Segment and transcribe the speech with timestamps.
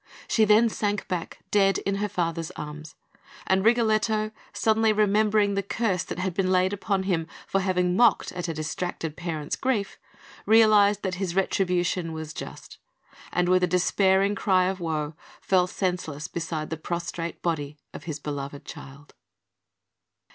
[0.27, 2.95] She then sank back, dead, in her father's arms;
[3.45, 8.31] and Rigoletto, suddenly remembering the curse that had been laid upon him for having mocked
[8.31, 9.99] at a distracted parent's grief,
[10.47, 12.79] realised that his retribution was just,
[13.31, 18.17] and, with a despairing cry of woe, fell senseless beside the prostrate body of his
[18.19, 19.13] beloved child.